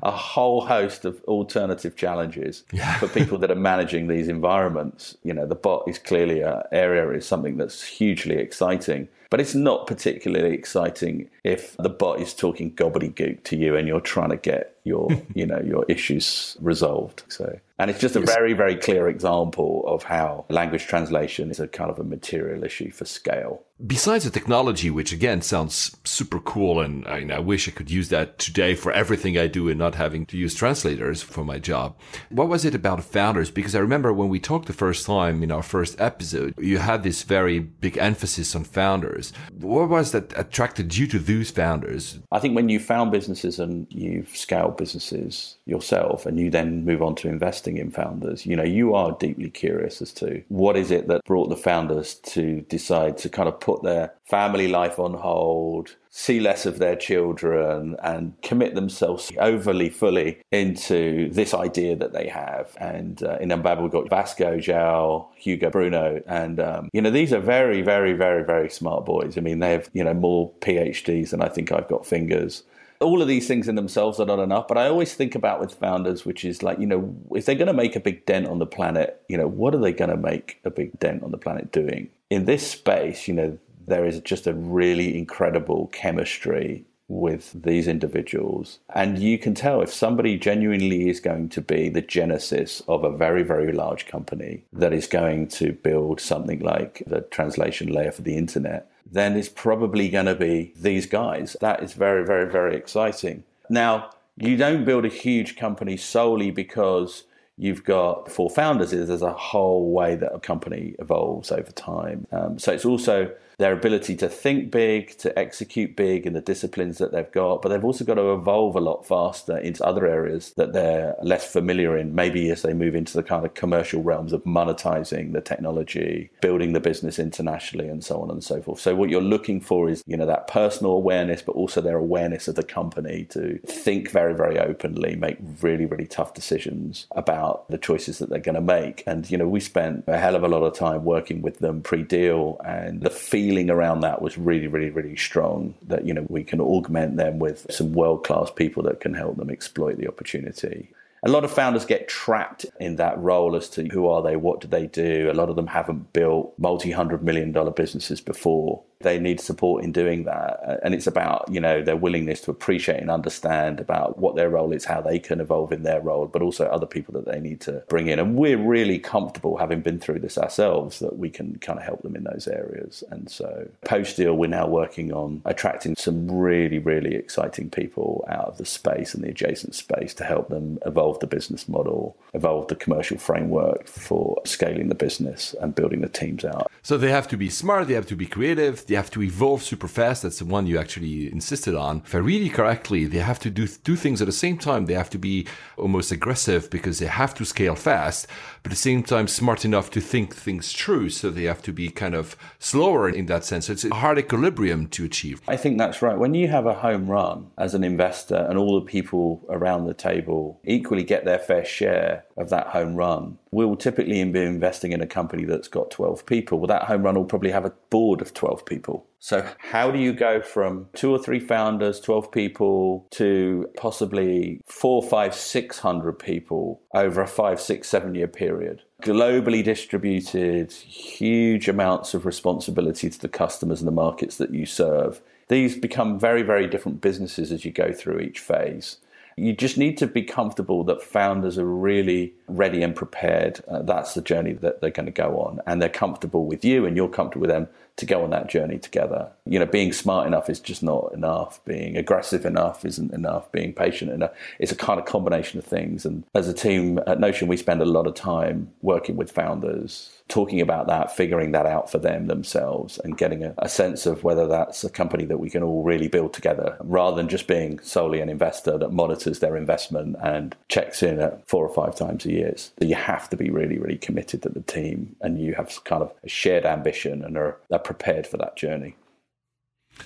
a 0.02 0.10
whole 0.10 0.60
host 0.60 1.04
of 1.04 1.22
alternative 1.24 1.96
challenges 1.96 2.64
yeah. 2.72 2.98
for 2.98 3.08
people 3.08 3.38
that 3.38 3.50
are 3.50 3.56
managing 3.56 4.08
these 4.08 4.28
environments. 4.28 5.16
You 5.22 5.34
know, 5.34 5.46
the 5.46 5.54
bot 5.54 5.88
is 5.88 5.98
clearly 5.98 6.40
an 6.40 6.62
area 6.72 7.10
is 7.10 7.26
something 7.26 7.56
that's 7.56 7.82
hugely 7.82 8.36
exciting, 8.36 9.08
but 9.30 9.40
it's 9.40 9.54
not 9.54 9.86
particularly 9.86 10.54
exciting 10.54 11.28
if 11.44 11.76
the 11.76 11.88
bot 11.88 12.20
is 12.20 12.34
talking 12.34 12.72
gobbledygook 12.72 13.44
to 13.44 13.56
you 13.56 13.76
and 13.76 13.88
you're 13.88 14.00
trying 14.00 14.30
to 14.30 14.36
get 14.36 14.76
your, 14.84 15.08
you 15.34 15.46
know, 15.46 15.60
your 15.60 15.84
issues 15.88 16.56
resolved. 16.60 17.24
So 17.28 17.58
and 17.78 17.90
it's 17.90 18.00
just 18.00 18.16
a 18.16 18.20
very, 18.20 18.54
very 18.54 18.76
clear 18.76 19.08
example 19.08 19.84
of 19.86 20.02
how 20.04 20.46
language 20.48 20.86
translation 20.86 21.50
is 21.50 21.60
a 21.60 21.68
kind 21.68 21.90
of 21.90 21.98
a 21.98 22.04
material 22.04 22.64
issue 22.64 22.90
for 22.90 23.04
scale. 23.04 23.62
Besides 23.84 24.24
the 24.24 24.30
technology, 24.30 24.88
which 24.88 25.12
again 25.12 25.42
sounds 25.42 25.94
super 26.02 26.40
cool, 26.40 26.80
and 26.80 27.06
uh, 27.06 27.10
I, 27.10 27.28
I, 27.34 27.38
wish 27.40 27.68
I 27.68 27.72
could 27.72 27.90
use 27.90 28.08
that 28.08 28.38
today 28.38 28.74
for 28.74 28.90
everything 28.90 29.36
I 29.36 29.48
do 29.48 29.68
and 29.68 29.78
not 29.78 29.96
having 29.96 30.24
to 30.26 30.38
use 30.38 30.54
translators 30.54 31.20
for 31.20 31.44
my 31.44 31.58
job. 31.58 31.94
What 32.30 32.48
was 32.48 32.64
it 32.64 32.74
about 32.74 33.04
founders? 33.04 33.50
Because 33.50 33.74
I 33.74 33.80
remember 33.80 34.14
when 34.14 34.30
we 34.30 34.40
talked 34.40 34.64
the 34.64 34.72
first 34.72 35.04
time 35.04 35.42
in 35.42 35.52
our 35.52 35.62
first 35.62 36.00
episode, 36.00 36.54
you 36.58 36.78
had 36.78 37.02
this 37.02 37.22
very 37.22 37.58
big 37.58 37.98
emphasis 37.98 38.56
on 38.56 38.64
founders. 38.64 39.34
What 39.52 39.90
was 39.90 40.12
that 40.12 40.32
attracted 40.38 40.96
you 40.96 41.06
to 41.08 41.18
those 41.18 41.50
founders? 41.50 42.18
I 42.32 42.38
think 42.38 42.56
when 42.56 42.70
you 42.70 42.80
found 42.80 43.12
businesses 43.12 43.58
and 43.58 43.86
you've 43.90 44.34
scaled 44.34 44.78
businesses 44.78 45.58
yourself 45.66 46.24
and 46.24 46.40
you 46.40 46.48
then 46.48 46.86
move 46.86 47.02
on 47.02 47.14
to 47.16 47.28
investing 47.28 47.76
in 47.76 47.90
founders, 47.90 48.46
you 48.46 48.56
know, 48.56 48.64
you 48.64 48.94
are 48.94 49.12
deeply 49.20 49.50
curious 49.50 50.00
as 50.00 50.14
to 50.14 50.42
what 50.48 50.78
is 50.78 50.90
it 50.90 51.08
that 51.08 51.22
brought 51.26 51.50
the 51.50 51.56
founders 51.56 52.14
to 52.14 52.62
decide 52.62 53.18
to 53.18 53.28
kind 53.28 53.50
of 53.50 53.60
put 53.66 53.82
their 53.82 54.14
family 54.24 54.68
life 54.68 55.00
on 55.00 55.12
hold, 55.12 55.96
see 56.08 56.38
less 56.38 56.66
of 56.66 56.78
their 56.78 56.94
children, 56.94 57.96
and 58.00 58.40
commit 58.40 58.76
themselves 58.76 59.32
overly 59.40 59.90
fully 59.90 60.38
into 60.52 61.28
this 61.32 61.52
idea 61.52 61.96
that 61.96 62.12
they 62.12 62.28
have. 62.28 62.76
And 62.78 63.20
uh, 63.24 63.38
in 63.40 63.48
Unbabel, 63.48 63.82
we've 63.82 63.90
got 63.90 64.08
Vasco, 64.08 64.58
João, 64.58 65.26
Hugo, 65.34 65.68
Bruno, 65.68 66.22
and 66.28 66.60
um, 66.60 66.88
you 66.92 67.02
know 67.02 67.10
these 67.10 67.32
are 67.32 67.40
very, 67.40 67.82
very, 67.82 68.12
very, 68.12 68.44
very 68.44 68.70
smart 68.70 69.04
boys. 69.04 69.36
I 69.36 69.40
mean, 69.40 69.58
they 69.58 69.72
have 69.72 69.90
you 69.92 70.04
know 70.04 70.14
more 70.14 70.52
PhDs 70.60 71.30
than 71.30 71.42
I 71.42 71.48
think 71.48 71.72
I've 71.72 71.88
got 71.88 72.06
fingers 72.06 72.62
all 72.98 73.20
of 73.20 73.28
these 73.28 73.46
things 73.46 73.68
in 73.68 73.74
themselves 73.74 74.18
are 74.18 74.24
not 74.24 74.38
enough 74.38 74.66
but 74.66 74.78
i 74.78 74.86
always 74.86 75.12
think 75.12 75.34
about 75.34 75.60
with 75.60 75.74
founders 75.74 76.24
which 76.24 76.46
is 76.46 76.62
like 76.62 76.78
you 76.78 76.86
know 76.86 77.14
if 77.32 77.44
they're 77.44 77.54
going 77.54 77.66
to 77.66 77.74
make 77.74 77.94
a 77.94 78.00
big 78.00 78.24
dent 78.24 78.46
on 78.46 78.58
the 78.58 78.64
planet 78.64 79.22
you 79.28 79.36
know 79.36 79.46
what 79.46 79.74
are 79.74 79.78
they 79.78 79.92
going 79.92 80.08
to 80.08 80.16
make 80.16 80.58
a 80.64 80.70
big 80.70 80.98
dent 80.98 81.22
on 81.22 81.30
the 81.30 81.36
planet 81.36 81.70
doing 81.70 82.08
in 82.30 82.44
this 82.44 82.68
space, 82.70 83.28
you 83.28 83.34
know, 83.34 83.58
there 83.86 84.04
is 84.04 84.20
just 84.20 84.46
a 84.46 84.54
really 84.54 85.16
incredible 85.16 85.88
chemistry 85.92 86.84
with 87.08 87.52
these 87.62 87.86
individuals. 87.86 88.80
And 88.92 89.18
you 89.18 89.38
can 89.38 89.54
tell 89.54 89.80
if 89.80 89.92
somebody 89.92 90.36
genuinely 90.36 91.08
is 91.08 91.20
going 91.20 91.50
to 91.50 91.60
be 91.60 91.88
the 91.88 92.02
genesis 92.02 92.82
of 92.88 93.04
a 93.04 93.16
very, 93.16 93.44
very 93.44 93.72
large 93.72 94.08
company 94.08 94.64
that 94.72 94.92
is 94.92 95.06
going 95.06 95.46
to 95.48 95.72
build 95.72 96.20
something 96.20 96.58
like 96.58 97.04
the 97.06 97.20
translation 97.20 97.92
layer 97.92 98.10
for 98.10 98.22
the 98.22 98.36
internet, 98.36 98.90
then 99.10 99.36
it's 99.36 99.48
probably 99.48 100.08
going 100.08 100.26
to 100.26 100.34
be 100.34 100.72
these 100.74 101.06
guys. 101.06 101.56
That 101.60 101.80
is 101.80 101.92
very, 101.92 102.24
very, 102.24 102.50
very 102.50 102.74
exciting. 102.74 103.44
Now, 103.70 104.10
you 104.36 104.56
don't 104.56 104.84
build 104.84 105.04
a 105.04 105.08
huge 105.08 105.56
company 105.56 105.96
solely 105.96 106.50
because 106.50 107.22
You've 107.58 107.84
got 107.84 108.30
four 108.30 108.50
founders. 108.50 108.92
Is 108.92 109.08
there's 109.08 109.22
a 109.22 109.32
whole 109.32 109.90
way 109.90 110.14
that 110.14 110.34
a 110.34 110.38
company 110.38 110.94
evolves 110.98 111.50
over 111.50 111.72
time. 111.72 112.26
Um, 112.32 112.58
so 112.58 112.72
it's 112.72 112.84
also 112.84 113.34
their 113.58 113.72
ability 113.72 114.16
to 114.16 114.28
think 114.28 114.70
big, 114.70 115.16
to 115.18 115.36
execute 115.38 115.96
big 115.96 116.26
in 116.26 116.34
the 116.34 116.40
disciplines 116.40 116.98
that 116.98 117.12
they've 117.12 117.32
got, 117.32 117.62
but 117.62 117.70
they've 117.70 117.84
also 117.84 118.04
got 118.04 118.14
to 118.14 118.32
evolve 118.32 118.76
a 118.76 118.80
lot 118.80 119.06
faster 119.06 119.56
into 119.58 119.84
other 119.84 120.06
areas 120.06 120.52
that 120.56 120.74
they're 120.74 121.16
less 121.22 121.50
familiar 121.50 121.96
in, 121.96 122.14
maybe 122.14 122.50
as 122.50 122.62
they 122.62 122.74
move 122.74 122.94
into 122.94 123.14
the 123.14 123.22
kind 123.22 123.46
of 123.46 123.54
commercial 123.54 124.02
realms 124.02 124.32
of 124.32 124.44
monetizing 124.44 125.32
the 125.32 125.40
technology, 125.40 126.30
building 126.42 126.74
the 126.74 126.80
business 126.80 127.18
internationally, 127.18 127.88
and 127.88 128.04
so 128.04 128.20
on 128.20 128.30
and 128.30 128.44
so 128.44 128.60
forth. 128.60 128.78
So, 128.78 128.94
what 128.94 129.08
you're 129.08 129.22
looking 129.22 129.60
for 129.60 129.88
is, 129.88 130.02
you 130.06 130.16
know, 130.16 130.26
that 130.26 130.48
personal 130.48 130.92
awareness, 130.92 131.40
but 131.40 131.52
also 131.52 131.80
their 131.80 131.96
awareness 131.96 132.48
of 132.48 132.56
the 132.56 132.62
company 132.62 133.24
to 133.30 133.58
think 133.66 134.10
very, 134.10 134.34
very 134.34 134.58
openly, 134.58 135.16
make 135.16 135.38
really, 135.62 135.86
really 135.86 136.06
tough 136.06 136.34
decisions 136.34 137.06
about 137.12 137.68
the 137.68 137.78
choices 137.78 138.18
that 138.18 138.28
they're 138.28 138.38
going 138.38 138.54
to 138.54 138.60
make. 138.60 139.02
And, 139.06 139.30
you 139.30 139.38
know, 139.38 139.48
we 139.48 139.60
spent 139.60 140.04
a 140.06 140.18
hell 140.18 140.36
of 140.36 140.42
a 140.42 140.48
lot 140.48 140.62
of 140.62 140.74
time 140.74 141.04
working 141.04 141.40
with 141.40 141.60
them 141.60 141.80
pre 141.80 142.02
deal, 142.02 142.60
and 142.64 143.00
the 143.00 143.10
feeling 143.46 143.70
around 143.70 144.00
that 144.00 144.20
was 144.20 144.36
really, 144.36 144.66
really, 144.66 144.90
really 144.90 145.14
strong 145.14 145.72
that, 145.86 146.04
you 146.04 146.12
know, 146.12 146.26
we 146.28 146.42
can 146.42 146.60
augment 146.60 147.16
them 147.16 147.38
with 147.38 147.64
some 147.70 147.92
world 147.92 148.24
class 148.24 148.50
people 148.50 148.82
that 148.82 149.00
can 149.00 149.14
help 149.14 149.36
them 149.36 149.50
exploit 149.50 149.96
the 149.98 150.08
opportunity. 150.08 150.90
A 151.22 151.28
lot 151.28 151.44
of 151.44 151.52
founders 151.52 151.84
get 151.84 152.08
trapped 152.08 152.66
in 152.80 152.96
that 152.96 153.16
role 153.20 153.54
as 153.54 153.68
to 153.70 153.86
who 153.86 154.08
are 154.08 154.20
they, 154.20 154.34
what 154.34 154.60
do 154.60 154.66
they 154.66 154.88
do. 154.88 155.30
A 155.30 155.38
lot 155.40 155.48
of 155.48 155.54
them 155.54 155.68
haven't 155.68 156.12
built 156.12 156.54
multi 156.58 156.90
hundred 156.90 157.22
million 157.22 157.52
dollar 157.52 157.70
businesses 157.70 158.20
before 158.20 158.82
they 159.00 159.18
need 159.18 159.40
support 159.40 159.84
in 159.84 159.92
doing 159.92 160.24
that. 160.24 160.60
Uh, 160.66 160.76
and 160.82 160.94
it's 160.94 161.06
about, 161.06 161.46
you 161.50 161.60
know, 161.60 161.82
their 161.82 161.96
willingness 161.96 162.40
to 162.42 162.50
appreciate 162.50 163.00
and 163.00 163.10
understand 163.10 163.80
about 163.80 164.18
what 164.18 164.36
their 164.36 164.48
role 164.48 164.72
is, 164.72 164.84
how 164.84 165.00
they 165.00 165.18
can 165.18 165.40
evolve 165.40 165.72
in 165.72 165.82
their 165.82 166.00
role, 166.00 166.26
but 166.26 166.42
also 166.42 166.66
other 166.66 166.86
people 166.86 167.12
that 167.14 167.30
they 167.30 167.40
need 167.40 167.60
to 167.60 167.84
bring 167.88 168.08
in. 168.08 168.18
And 168.18 168.36
we're 168.36 168.56
really 168.58 168.98
comfortable 168.98 169.58
having 169.58 169.80
been 169.80 169.98
through 169.98 170.20
this 170.20 170.38
ourselves 170.38 170.98
that 171.00 171.18
we 171.18 171.30
can 171.30 171.58
kind 171.58 171.78
of 171.78 171.84
help 171.84 172.02
them 172.02 172.16
in 172.16 172.24
those 172.24 172.48
areas. 172.48 173.04
And 173.10 173.30
so 173.30 173.68
post 173.84 174.16
deal, 174.16 174.34
we're 174.34 174.46
now 174.46 174.66
working 174.66 175.12
on 175.12 175.42
attracting 175.44 175.96
some 175.96 176.30
really, 176.30 176.78
really 176.78 177.14
exciting 177.14 177.70
people 177.70 178.24
out 178.28 178.46
of 178.46 178.58
the 178.58 178.66
space 178.66 179.14
and 179.14 179.22
the 179.22 179.28
adjacent 179.28 179.74
space 179.74 180.14
to 180.14 180.24
help 180.24 180.48
them 180.48 180.78
evolve 180.86 181.20
the 181.20 181.26
business 181.26 181.68
model, 181.68 182.16
evolve 182.32 182.68
the 182.68 182.76
commercial 182.76 183.18
framework 183.18 183.86
for 183.86 184.40
scaling 184.44 184.88
the 184.88 184.94
business 184.94 185.54
and 185.60 185.74
building 185.74 186.00
the 186.00 186.08
teams 186.08 186.44
out. 186.44 186.70
So 186.82 186.96
they 186.96 187.10
have 187.10 187.28
to 187.28 187.36
be 187.36 187.50
smart, 187.50 187.88
they 187.88 187.94
have 187.94 188.06
to 188.06 188.16
be 188.16 188.26
creative, 188.26 188.85
they 188.86 188.94
have 188.94 189.10
to 189.12 189.22
evolve 189.22 189.62
super 189.62 189.88
fast. 189.88 190.22
That's 190.22 190.38
the 190.38 190.44
one 190.44 190.66
you 190.66 190.78
actually 190.78 191.30
insisted 191.30 191.74
on. 191.74 192.02
If 192.04 192.14
I 192.14 192.18
read 192.18 192.46
it 192.46 192.54
correctly, 192.54 193.04
they 193.04 193.18
have 193.18 193.38
to 193.40 193.50
do 193.50 193.66
two 193.66 193.96
things 193.96 194.20
at 194.20 194.26
the 194.26 194.32
same 194.32 194.58
time. 194.58 194.86
They 194.86 194.94
have 194.94 195.10
to 195.10 195.18
be 195.18 195.46
almost 195.76 196.12
aggressive 196.12 196.70
because 196.70 196.98
they 196.98 197.06
have 197.06 197.34
to 197.34 197.44
scale 197.44 197.74
fast, 197.74 198.26
but 198.62 198.72
at 198.72 198.76
the 198.76 198.76
same 198.76 199.02
time 199.02 199.28
smart 199.28 199.64
enough 199.64 199.90
to 199.92 200.00
think 200.00 200.34
things 200.34 200.72
through. 200.72 201.10
So 201.10 201.30
they 201.30 201.44
have 201.44 201.62
to 201.62 201.72
be 201.72 201.88
kind 201.90 202.14
of 202.14 202.36
slower 202.58 203.08
in 203.08 203.26
that 203.26 203.44
sense. 203.44 203.68
It's 203.68 203.84
a 203.84 203.94
hard 203.94 204.18
equilibrium 204.18 204.88
to 204.88 205.04
achieve. 205.04 205.40
I 205.48 205.56
think 205.56 205.78
that's 205.78 206.02
right. 206.02 206.18
When 206.18 206.34
you 206.34 206.48
have 206.48 206.66
a 206.66 206.74
home 206.74 207.08
run 207.08 207.50
as 207.58 207.74
an 207.74 207.84
investor 207.84 208.46
and 208.48 208.58
all 208.58 208.78
the 208.80 208.86
people 208.86 209.44
around 209.48 209.86
the 209.86 209.94
table 209.94 210.60
equally 210.64 211.04
get 211.04 211.24
their 211.24 211.38
fair 211.38 211.64
share 211.64 212.24
of 212.36 212.50
that 212.50 212.68
home 212.68 212.94
run, 212.94 213.38
we'll 213.50 213.76
typically 213.76 214.22
be 214.24 214.40
investing 214.40 214.92
in 214.92 215.00
a 215.00 215.06
company 215.06 215.44
that's 215.44 215.68
got 215.68 215.90
12 215.90 216.26
people. 216.26 216.58
Well, 216.58 216.66
that 216.66 216.82
home 216.82 217.02
run 217.02 217.14
will 217.14 217.24
probably 217.24 217.50
have 217.50 217.64
a 217.64 217.72
board 217.90 218.20
of 218.20 218.34
12 218.34 218.66
people. 218.66 218.75
So, 219.18 219.48
how 219.58 219.90
do 219.90 219.98
you 219.98 220.12
go 220.12 220.40
from 220.40 220.88
two 220.94 221.10
or 221.10 221.18
three 221.18 221.40
founders, 221.40 222.00
12 222.00 222.30
people, 222.30 223.08
to 223.12 223.68
possibly 223.76 224.60
four, 224.66 225.02
five, 225.02 225.34
600 225.34 226.18
people 226.18 226.80
over 226.94 227.22
a 227.22 227.26
five, 227.26 227.60
six, 227.60 227.88
seven 227.88 228.14
year 228.14 228.28
period? 228.28 228.82
Globally 229.02 229.64
distributed, 229.64 230.72
huge 230.72 231.68
amounts 231.68 232.14
of 232.14 232.24
responsibility 232.24 233.10
to 233.10 233.18
the 233.18 233.28
customers 233.28 233.80
and 233.80 233.88
the 233.88 233.92
markets 233.92 234.36
that 234.36 234.54
you 234.54 234.64
serve. 234.64 235.20
These 235.48 235.76
become 235.76 236.18
very, 236.18 236.42
very 236.42 236.66
different 236.66 237.00
businesses 237.00 237.52
as 237.52 237.64
you 237.64 237.72
go 237.72 237.92
through 237.92 238.20
each 238.20 238.40
phase. 238.40 238.98
You 239.36 239.52
just 239.52 239.76
need 239.76 239.98
to 239.98 240.06
be 240.06 240.22
comfortable 240.22 240.82
that 240.84 241.02
founders 241.02 241.58
are 241.58 241.66
really 241.66 242.32
ready 242.48 242.82
and 242.82 242.96
prepared. 242.96 243.60
Uh, 243.68 243.82
that's 243.82 244.14
the 244.14 244.22
journey 244.22 244.54
that 244.54 244.80
they're 244.80 244.90
going 244.90 245.06
to 245.06 245.12
go 245.12 245.38
on. 245.40 245.60
And 245.66 245.80
they're 245.80 245.88
comfortable 245.90 246.46
with 246.46 246.64
you 246.64 246.86
and 246.86 246.96
you're 246.96 247.08
comfortable 247.08 247.42
with 247.42 247.50
them 247.50 247.68
to 247.96 248.06
go 248.06 248.22
on 248.24 248.30
that 248.30 248.48
journey 248.48 248.78
together. 248.78 249.30
You 249.46 249.58
know, 249.58 249.66
being 249.66 249.92
smart 249.92 250.26
enough 250.26 250.50
is 250.50 250.60
just 250.60 250.82
not 250.82 251.12
enough. 251.12 251.64
Being 251.64 251.96
aggressive 251.96 252.44
enough 252.44 252.84
isn't 252.84 253.12
enough. 253.12 253.50
Being 253.52 253.72
patient 253.72 254.10
enough. 254.10 254.32
It's 254.58 254.72
a 254.72 254.76
kind 254.76 255.00
of 255.00 255.06
combination 255.06 255.58
of 255.58 255.64
things. 255.64 256.04
And 256.04 256.24
as 256.34 256.48
a 256.48 256.54
team 256.54 257.00
at 257.06 257.20
Notion, 257.20 257.48
we 257.48 257.56
spend 257.56 257.80
a 257.80 257.86
lot 257.86 258.06
of 258.06 258.14
time 258.14 258.70
working 258.82 259.16
with 259.16 259.32
founders 259.32 260.16
talking 260.28 260.60
about 260.60 260.88
that, 260.88 261.14
figuring 261.14 261.52
that 261.52 261.66
out 261.66 261.90
for 261.90 261.98
them 261.98 262.26
themselves, 262.26 262.98
and 263.04 263.16
getting 263.16 263.44
a, 263.44 263.54
a, 263.58 263.68
sense 263.68 264.06
of 264.06 264.24
whether 264.24 264.46
that's 264.46 264.82
a 264.82 264.90
company 264.90 265.24
that 265.24 265.38
we 265.38 265.48
can 265.48 265.62
all 265.62 265.84
really 265.84 266.08
build 266.08 266.32
together, 266.32 266.76
rather 266.80 267.16
than 267.16 267.28
just 267.28 267.46
being 267.46 267.78
solely 267.78 268.20
an 268.20 268.28
investor 268.28 268.76
that 268.76 268.92
monitors 268.92 269.25
their 269.26 269.56
investment 269.56 270.16
and 270.22 270.56
checks 270.68 271.02
in 271.02 271.20
at 271.20 271.48
four 271.48 271.66
or 271.66 271.74
five 271.74 271.94
times 271.96 272.24
a 272.24 272.32
year. 272.32 272.54
That 272.76 272.86
you 272.86 272.94
have 272.94 273.28
to 273.30 273.36
be 273.36 273.50
really, 273.50 273.78
really 273.78 273.98
committed 273.98 274.42
to 274.42 274.48
the 274.48 274.62
team, 274.62 275.16
and 275.20 275.40
you 275.40 275.54
have 275.54 275.84
kind 275.84 276.02
of 276.02 276.12
a 276.24 276.28
shared 276.28 276.64
ambition 276.64 277.24
and 277.24 277.36
are, 277.36 277.58
are 277.70 277.78
prepared 277.78 278.26
for 278.26 278.36
that 278.38 278.56
journey. 278.56 278.96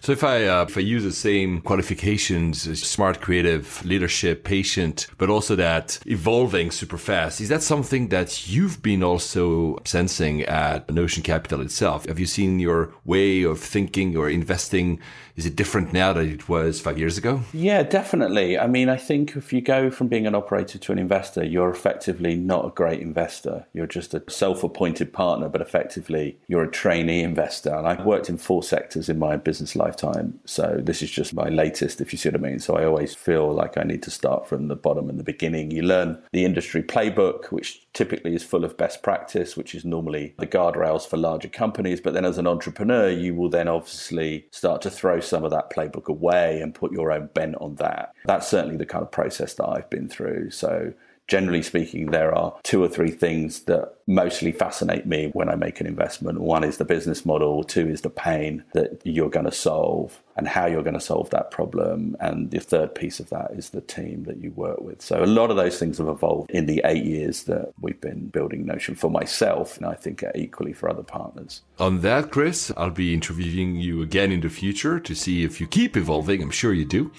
So 0.02 0.12
if 0.12 0.24
I 0.24 0.46
uh, 0.46 0.62
if 0.62 0.76
I 0.78 0.80
use 0.80 1.02
the 1.02 1.12
same 1.12 1.60
qualifications, 1.60 2.80
smart, 2.80 3.20
creative, 3.20 3.84
leadership, 3.84 4.44
patient, 4.44 5.06
but 5.18 5.28
also 5.28 5.56
that 5.56 5.98
evolving 6.06 6.70
super 6.70 6.96
fast, 6.96 7.40
is 7.40 7.48
that 7.48 7.62
something 7.62 8.08
that 8.08 8.48
you've 8.48 8.82
been 8.82 9.02
also 9.02 9.78
sensing 9.84 10.42
at 10.42 10.90
Notion 10.90 11.22
Capital 11.22 11.60
itself? 11.60 12.06
Have 12.06 12.18
you 12.18 12.26
seen 12.26 12.60
your 12.60 12.94
way 13.04 13.42
of 13.42 13.58
thinking 13.58 14.16
or 14.16 14.30
investing 14.30 15.00
is 15.40 15.46
it 15.46 15.56
different 15.56 15.90
now 15.90 16.12
than 16.12 16.28
it 16.28 16.50
was 16.50 16.82
five 16.82 16.98
years 16.98 17.16
ago? 17.16 17.40
Yeah, 17.54 17.82
definitely. 17.82 18.58
I 18.58 18.66
mean, 18.66 18.90
I 18.90 18.98
think 18.98 19.36
if 19.36 19.54
you 19.54 19.62
go 19.62 19.90
from 19.90 20.06
being 20.06 20.26
an 20.26 20.34
operator 20.34 20.76
to 20.76 20.92
an 20.92 20.98
investor, 20.98 21.42
you're 21.42 21.70
effectively 21.70 22.34
not 22.34 22.66
a 22.66 22.68
great 22.68 23.00
investor. 23.00 23.64
You're 23.72 23.86
just 23.86 24.12
a 24.12 24.22
self 24.28 24.62
appointed 24.62 25.14
partner, 25.14 25.48
but 25.48 25.62
effectively 25.62 26.36
you're 26.48 26.64
a 26.64 26.70
trainee 26.70 27.22
investor. 27.22 27.74
And 27.74 27.86
I've 27.86 28.04
worked 28.04 28.28
in 28.28 28.36
four 28.36 28.62
sectors 28.62 29.08
in 29.08 29.18
my 29.18 29.36
business 29.36 29.74
lifetime. 29.74 30.38
So 30.44 30.78
this 30.82 31.00
is 31.00 31.10
just 31.10 31.32
my 31.32 31.48
latest, 31.48 32.02
if 32.02 32.12
you 32.12 32.18
see 32.18 32.28
what 32.28 32.38
I 32.38 32.42
mean. 32.42 32.58
So 32.58 32.76
I 32.76 32.84
always 32.84 33.14
feel 33.14 33.50
like 33.50 33.78
I 33.78 33.82
need 33.82 34.02
to 34.02 34.10
start 34.10 34.46
from 34.46 34.68
the 34.68 34.76
bottom 34.76 35.08
and 35.08 35.18
the 35.18 35.24
beginning. 35.24 35.70
You 35.70 35.84
learn 35.84 36.22
the 36.32 36.44
industry 36.44 36.82
playbook, 36.82 37.46
which 37.46 37.90
typically 37.94 38.34
is 38.34 38.44
full 38.44 38.66
of 38.66 38.76
best 38.76 39.02
practice, 39.02 39.56
which 39.56 39.74
is 39.74 39.86
normally 39.86 40.34
the 40.38 40.46
guardrails 40.46 41.08
for 41.08 41.16
larger 41.16 41.48
companies. 41.48 41.98
But 41.98 42.12
then 42.12 42.26
as 42.26 42.36
an 42.36 42.46
entrepreneur, 42.46 43.08
you 43.08 43.34
will 43.34 43.48
then 43.48 43.68
obviously 43.68 44.44
start 44.50 44.82
to 44.82 44.90
throw 44.90 45.18
some 45.30 45.44
of 45.44 45.52
that 45.52 45.70
playbook 45.70 46.08
away 46.08 46.60
and 46.60 46.74
put 46.74 46.92
your 46.92 47.12
own 47.12 47.30
bent 47.32 47.54
on 47.56 47.76
that. 47.76 48.12
That's 48.26 48.48
certainly 48.48 48.76
the 48.76 48.84
kind 48.84 49.02
of 49.02 49.10
process 49.10 49.54
that 49.54 49.66
I've 49.66 49.88
been 49.88 50.08
through. 50.08 50.50
So 50.50 50.92
generally 51.30 51.62
speaking, 51.62 52.10
there 52.10 52.34
are 52.34 52.56
two 52.64 52.82
or 52.82 52.88
three 52.88 53.12
things 53.12 53.60
that 53.60 53.94
mostly 54.08 54.50
fascinate 54.50 55.06
me 55.06 55.30
when 55.32 55.48
I 55.48 55.54
make 55.54 55.80
an 55.80 55.86
investment. 55.86 56.40
One 56.40 56.64
is 56.64 56.78
the 56.78 56.84
business 56.84 57.24
model, 57.24 57.62
two 57.62 57.88
is 57.88 58.00
the 58.00 58.10
pain 58.10 58.64
that 58.74 59.00
you're 59.04 59.30
going 59.30 59.46
to 59.46 59.52
solve 59.52 60.20
and 60.36 60.48
how 60.48 60.66
you're 60.66 60.82
going 60.82 60.94
to 60.94 61.00
solve 61.00 61.30
that 61.30 61.52
problem. 61.52 62.16
And 62.18 62.50
the 62.50 62.58
third 62.58 62.96
piece 62.96 63.20
of 63.20 63.30
that 63.30 63.52
is 63.52 63.70
the 63.70 63.80
team 63.80 64.24
that 64.24 64.38
you 64.38 64.50
work 64.50 64.80
with. 64.80 65.00
So 65.02 65.22
a 65.22 65.26
lot 65.26 65.50
of 65.50 65.56
those 65.56 65.78
things 65.78 65.98
have 65.98 66.08
evolved 66.08 66.50
in 66.50 66.66
the 66.66 66.82
eight 66.84 67.04
years 67.04 67.44
that 67.44 67.72
we've 67.80 68.00
been 68.00 68.26
building 68.26 68.66
Notion 68.66 68.96
for 68.96 69.08
myself, 69.08 69.76
and 69.76 69.86
I 69.86 69.94
think 69.94 70.24
equally 70.34 70.72
for 70.72 70.90
other 70.90 71.04
partners. 71.04 71.62
On 71.78 72.00
that, 72.00 72.32
Chris, 72.32 72.72
I'll 72.76 72.90
be 72.90 73.14
interviewing 73.14 73.76
you 73.76 74.02
again 74.02 74.32
in 74.32 74.40
the 74.40 74.48
future 74.48 74.98
to 74.98 75.14
see 75.14 75.44
if 75.44 75.60
you 75.60 75.68
keep 75.68 75.96
evolving. 75.96 76.42
I'm 76.42 76.50
sure 76.50 76.72
you 76.72 76.84
do. 76.84 77.12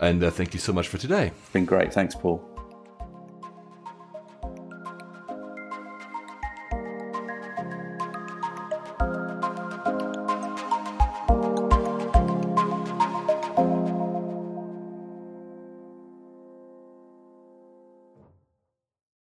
And 0.00 0.24
uh, 0.24 0.30
thank 0.30 0.54
you 0.54 0.60
so 0.60 0.72
much 0.72 0.88
for 0.88 0.96
today. 0.96 1.32
It's 1.42 1.52
been 1.52 1.66
great. 1.66 1.92
Thanks, 1.92 2.14
Paul. 2.14 2.57